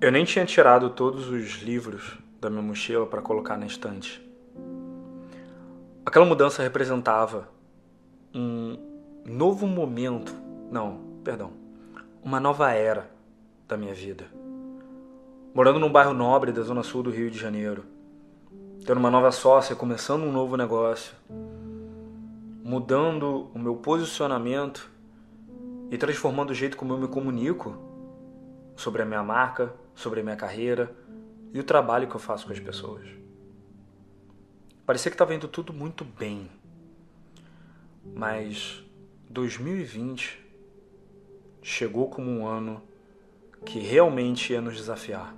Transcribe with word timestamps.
Eu 0.00 0.12
nem 0.12 0.24
tinha 0.24 0.46
tirado 0.46 0.90
todos 0.90 1.28
os 1.28 1.60
livros 1.60 2.16
da 2.40 2.48
minha 2.48 2.62
mochila 2.62 3.04
para 3.04 3.20
colocar 3.20 3.56
na 3.56 3.66
estante. 3.66 4.24
Aquela 6.06 6.24
mudança 6.24 6.62
representava 6.62 7.48
um 8.32 8.78
novo 9.26 9.66
momento, 9.66 10.32
não, 10.70 11.00
perdão, 11.24 11.50
uma 12.22 12.38
nova 12.38 12.70
era 12.70 13.10
da 13.66 13.76
minha 13.76 13.92
vida. 13.92 14.26
Morando 15.52 15.80
num 15.80 15.90
bairro 15.90 16.14
nobre 16.14 16.52
da 16.52 16.62
zona 16.62 16.84
sul 16.84 17.02
do 17.02 17.10
Rio 17.10 17.28
de 17.28 17.36
Janeiro, 17.36 17.84
tendo 18.86 18.98
uma 18.98 19.10
nova 19.10 19.32
sócia, 19.32 19.74
começando 19.74 20.22
um 20.22 20.30
novo 20.30 20.56
negócio, 20.56 21.12
mudando 22.62 23.50
o 23.52 23.58
meu 23.58 23.74
posicionamento 23.74 24.88
e 25.90 25.98
transformando 25.98 26.50
o 26.50 26.54
jeito 26.54 26.76
como 26.76 26.94
eu 26.94 26.98
me 26.98 27.08
comunico 27.08 27.76
sobre 28.76 29.02
a 29.02 29.04
minha 29.04 29.24
marca, 29.24 29.74
sobre 29.98 30.20
a 30.20 30.22
minha 30.22 30.36
carreira 30.36 30.92
e 31.52 31.58
o 31.58 31.64
trabalho 31.64 32.06
que 32.06 32.14
eu 32.14 32.20
faço 32.20 32.46
com 32.46 32.52
as 32.52 32.60
pessoas. 32.60 33.04
Parecia 34.86 35.10
que 35.10 35.16
estava 35.16 35.34
indo 35.34 35.48
tudo 35.48 35.72
muito 35.72 36.04
bem, 36.04 36.48
mas 38.14 38.80
2020 39.28 40.38
chegou 41.60 42.08
como 42.08 42.30
um 42.30 42.46
ano 42.46 42.80
que 43.66 43.80
realmente 43.80 44.52
ia 44.52 44.60
nos 44.60 44.76
desafiar. 44.76 45.34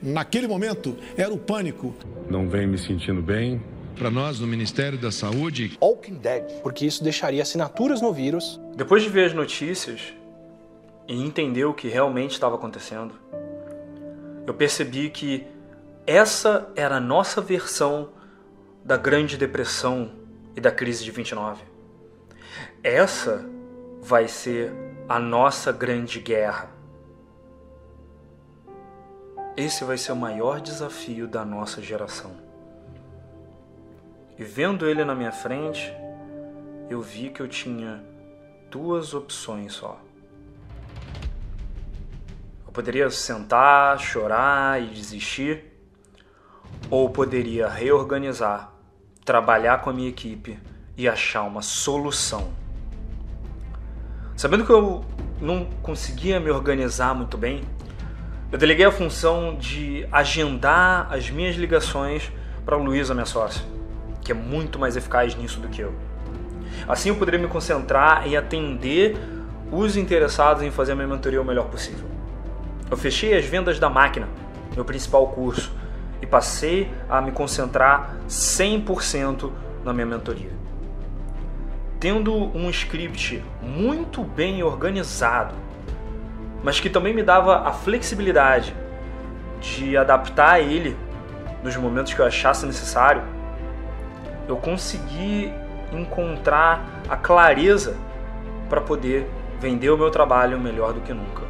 Naquele 0.00 0.46
momento 0.46 0.96
era 1.16 1.34
o 1.34 1.38
pânico. 1.38 1.94
Não 2.30 2.48
vem 2.48 2.66
me 2.66 2.78
sentindo 2.78 3.20
bem, 3.20 3.60
para 3.98 4.10
nós 4.10 4.38
no 4.38 4.46
Ministério 4.46 4.98
da 4.98 5.10
Saúde. 5.10 5.76
Walking 5.82 6.18
Dead. 6.18 6.62
Porque 6.62 6.86
isso 6.86 7.02
deixaria 7.02 7.42
assinaturas 7.42 8.00
no 8.00 8.12
vírus. 8.12 8.60
Depois 8.76 9.02
de 9.02 9.08
ver 9.08 9.26
as 9.26 9.34
notícias 9.34 10.14
e 11.06 11.22
entender 11.22 11.64
o 11.64 11.74
que 11.74 11.88
realmente 11.88 12.32
estava 12.32 12.54
acontecendo, 12.54 13.14
eu 14.46 14.54
percebi 14.54 15.10
que 15.10 15.46
essa 16.06 16.70
era 16.76 16.96
a 16.96 17.00
nossa 17.00 17.40
versão 17.40 18.10
da 18.84 18.96
Grande 18.96 19.36
Depressão 19.36 20.12
e 20.54 20.60
da 20.60 20.70
crise 20.70 21.02
de 21.02 21.10
29. 21.10 21.64
Essa 22.82 23.44
vai 24.02 24.28
ser 24.28 24.72
a 25.08 25.18
nossa 25.18 25.72
grande 25.72 26.20
guerra. 26.20 26.68
Esse 29.56 29.84
vai 29.84 29.96
ser 29.96 30.12
o 30.12 30.16
maior 30.16 30.60
desafio 30.60 31.26
da 31.26 31.44
nossa 31.44 31.80
geração. 31.80 32.32
E 34.36 34.44
vendo 34.44 34.86
ele 34.86 35.04
na 35.04 35.14
minha 35.14 35.32
frente, 35.32 35.90
eu 36.90 37.00
vi 37.00 37.30
que 37.30 37.40
eu 37.40 37.48
tinha 37.48 38.04
duas 38.70 39.14
opções 39.14 39.72
só. 39.72 39.98
Poderia 42.74 43.08
sentar, 43.08 43.98
chorar 43.98 44.82
e 44.82 44.88
desistir, 44.88 45.64
ou 46.90 47.08
poderia 47.08 47.66
reorganizar, 47.66 48.70
trabalhar 49.24 49.80
com 49.80 49.88
a 49.88 49.92
minha 49.94 50.10
equipe 50.10 50.58
e 50.94 51.08
achar 51.08 51.44
uma 51.44 51.62
solução. 51.62 52.52
Sabendo 54.36 54.66
que 54.66 54.72
eu 54.72 55.02
não 55.40 55.64
conseguia 55.82 56.38
me 56.38 56.50
organizar 56.50 57.14
muito 57.14 57.38
bem, 57.38 57.64
eu 58.52 58.58
deleguei 58.58 58.84
a 58.84 58.92
função 58.92 59.56
de 59.56 60.06
agendar 60.12 61.10
as 61.10 61.30
minhas 61.30 61.56
ligações 61.56 62.30
para 62.66 62.76
Luísa, 62.76 63.14
minha 63.14 63.24
sócia 63.24 63.72
que 64.24 64.32
é 64.32 64.34
muito 64.34 64.78
mais 64.78 64.96
eficaz 64.96 65.36
nisso 65.36 65.60
do 65.60 65.68
que 65.68 65.82
eu. 65.82 65.92
Assim 66.88 67.10
eu 67.10 67.16
poderia 67.16 67.38
me 67.38 67.46
concentrar 67.46 68.26
em 68.26 68.36
atender 68.36 69.16
os 69.70 69.96
interessados 69.96 70.62
em 70.62 70.70
fazer 70.70 70.92
a 70.92 70.94
minha 70.94 71.06
mentoria 71.06 71.40
o 71.40 71.44
melhor 71.44 71.66
possível. 71.66 72.13
Eu 72.94 72.98
fechei 72.98 73.36
as 73.36 73.44
vendas 73.44 73.80
da 73.80 73.90
máquina, 73.90 74.28
meu 74.72 74.84
principal 74.84 75.26
curso, 75.26 75.72
e 76.22 76.26
passei 76.28 76.88
a 77.10 77.20
me 77.20 77.32
concentrar 77.32 78.18
100% 78.28 79.50
na 79.84 79.92
minha 79.92 80.06
mentoria. 80.06 80.52
Tendo 81.98 82.32
um 82.56 82.70
script 82.70 83.42
muito 83.60 84.22
bem 84.22 84.62
organizado, 84.62 85.56
mas 86.62 86.78
que 86.78 86.88
também 86.88 87.12
me 87.12 87.24
dava 87.24 87.68
a 87.68 87.72
flexibilidade 87.72 88.72
de 89.60 89.96
adaptar 89.96 90.60
ele 90.60 90.96
nos 91.64 91.76
momentos 91.76 92.14
que 92.14 92.20
eu 92.20 92.26
achasse 92.26 92.64
necessário, 92.64 93.24
eu 94.46 94.56
consegui 94.56 95.52
encontrar 95.90 97.02
a 97.08 97.16
clareza 97.16 97.96
para 98.68 98.80
poder 98.80 99.28
vender 99.58 99.90
o 99.90 99.98
meu 99.98 100.12
trabalho 100.12 100.60
melhor 100.60 100.92
do 100.92 101.00
que 101.00 101.12
nunca. 101.12 101.42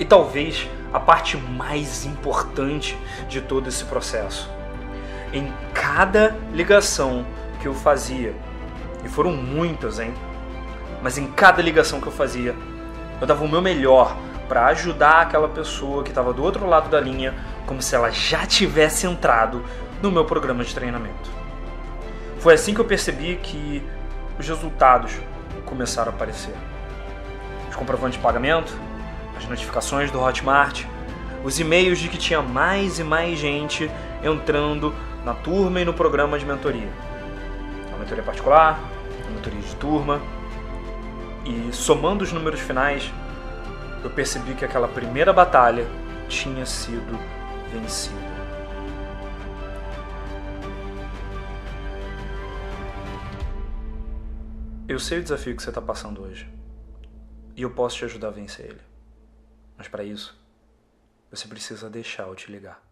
E 0.00 0.04
talvez 0.04 0.66
a 0.92 0.98
parte 0.98 1.36
mais 1.36 2.06
importante 2.06 2.98
de 3.28 3.40
todo 3.40 3.68
esse 3.68 3.84
processo. 3.84 4.50
Em 5.32 5.52
cada 5.72 6.34
ligação 6.52 7.24
que 7.60 7.68
eu 7.68 7.74
fazia, 7.74 8.34
e 9.04 9.08
foram 9.08 9.32
muitas, 9.32 10.00
hein? 10.00 10.12
Mas 11.02 11.18
em 11.18 11.26
cada 11.26 11.62
ligação 11.62 12.00
que 12.00 12.06
eu 12.06 12.12
fazia, 12.12 12.56
eu 13.20 13.26
dava 13.26 13.44
o 13.44 13.48
meu 13.48 13.60
melhor 13.60 14.16
para 14.48 14.66
ajudar 14.68 15.20
aquela 15.20 15.48
pessoa 15.48 16.02
que 16.02 16.08
estava 16.08 16.32
do 16.32 16.42
outro 16.42 16.66
lado 16.66 16.88
da 16.88 16.98
linha, 16.98 17.34
como 17.66 17.80
se 17.80 17.94
ela 17.94 18.10
já 18.10 18.44
tivesse 18.46 19.06
entrado 19.06 19.62
no 20.02 20.10
meu 20.10 20.24
programa 20.24 20.64
de 20.64 20.74
treinamento. 20.74 21.30
Foi 22.38 22.54
assim 22.54 22.74
que 22.74 22.80
eu 22.80 22.84
percebi 22.86 23.36
que 23.36 23.86
os 24.38 24.48
resultados 24.48 25.12
começaram 25.66 26.10
a 26.10 26.14
aparecer. 26.14 26.54
Os 27.68 27.76
comprovantes 27.76 28.18
de 28.18 28.22
pagamento, 28.22 28.72
as 29.40 29.48
notificações 29.48 30.10
do 30.10 30.20
Hotmart, 30.20 30.84
os 31.42 31.58
e-mails 31.58 31.98
de 31.98 32.08
que 32.08 32.18
tinha 32.18 32.42
mais 32.42 32.98
e 32.98 33.04
mais 33.04 33.38
gente 33.38 33.90
entrando 34.22 34.94
na 35.24 35.34
turma 35.34 35.80
e 35.80 35.84
no 35.84 35.94
programa 35.94 36.38
de 36.38 36.44
mentoria. 36.44 36.90
A 37.92 37.98
mentoria 37.98 38.22
particular, 38.22 38.78
a 39.26 39.30
mentoria 39.30 39.60
de 39.60 39.74
turma. 39.76 40.20
E 41.44 41.72
somando 41.72 42.22
os 42.22 42.32
números 42.32 42.60
finais, 42.60 43.10
eu 44.04 44.10
percebi 44.10 44.54
que 44.54 44.64
aquela 44.64 44.86
primeira 44.86 45.32
batalha 45.32 45.86
tinha 46.28 46.66
sido 46.66 47.18
vencida. 47.72 48.30
Eu 54.86 54.98
sei 54.98 55.20
o 55.20 55.22
desafio 55.22 55.56
que 55.56 55.62
você 55.62 55.70
está 55.70 55.80
passando 55.80 56.22
hoje. 56.22 56.48
E 57.56 57.62
eu 57.62 57.70
posso 57.70 57.96
te 57.96 58.04
ajudar 58.04 58.28
a 58.28 58.32
vencer 58.32 58.66
ele. 58.66 58.89
Mas 59.80 59.88
para 59.88 60.04
isso, 60.04 60.38
você 61.30 61.48
precisa 61.48 61.88
deixar 61.88 62.24
eu 62.24 62.34
te 62.34 62.52
ligar. 62.52 62.86